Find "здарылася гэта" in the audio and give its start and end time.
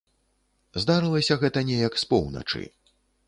0.85-1.63